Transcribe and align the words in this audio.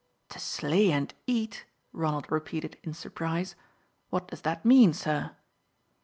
"To 0.29 0.39
slay 0.39 0.91
and 0.91 1.13
eat!" 1.27 1.67
Ronald 1.93 2.31
repeated 2.31 2.75
in 2.81 2.95
surprise. 2.95 3.53
"What 4.09 4.29
does 4.29 4.41
that 4.41 4.65
mean, 4.65 4.93
sir?" 4.93 5.35